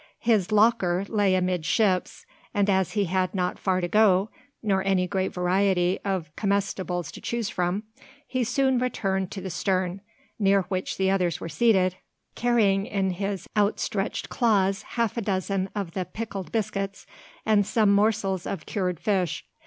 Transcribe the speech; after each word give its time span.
His 0.17 0.51
"locker" 0.51 1.05
lay 1.07 1.35
amidships; 1.35 2.25
and 2.55 2.71
as 2.71 2.93
he 2.93 3.05
had 3.05 3.35
not 3.35 3.59
far 3.59 3.81
to 3.81 3.87
go, 3.87 4.31
nor 4.63 4.83
any 4.83 5.05
great 5.05 5.31
variety 5.31 5.99
of 6.03 6.35
comestibles 6.35 7.11
to 7.11 7.21
choose 7.21 7.49
from, 7.49 7.83
he 8.25 8.43
soon 8.43 8.79
returned 8.79 9.29
to 9.29 9.41
the 9.41 9.51
stern, 9.51 10.01
near 10.39 10.63
which 10.69 10.97
the 10.97 11.11
others 11.11 11.39
were 11.39 11.49
seated, 11.49 11.97
carrying 12.33 12.87
in 12.87 13.11
his 13.11 13.45
outstretched 13.55 14.27
claws 14.27 14.81
half 14.97 15.17
a 15.17 15.21
dozen 15.21 15.69
of 15.75 15.91
the 15.91 16.05
"pickled" 16.05 16.51
biscuits, 16.51 17.05
and 17.45 17.63
some 17.67 17.91
morsels 17.91 18.47
of 18.47 18.65
cured 18.65 18.99
fish. 18.99 19.45